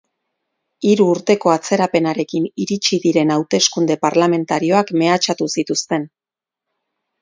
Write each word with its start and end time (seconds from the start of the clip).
Hiru 0.91 1.05
urteko 1.15 1.51
atzerapenarekin 1.57 2.49
iritsi 2.65 3.01
diren 3.05 3.37
hauteskunde 3.37 4.01
parlamentarioak 4.09 4.93
mehatxatu 5.05 5.55
zituzten. 5.61 6.13